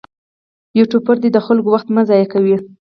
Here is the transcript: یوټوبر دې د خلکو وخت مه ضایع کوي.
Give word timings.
یوټوبر 0.79 1.15
دې 1.23 1.29
د 1.33 1.37
خلکو 1.45 1.69
وخت 1.73 1.87
مه 1.95 2.01
ضایع 2.09 2.27
کوي. 2.33 2.55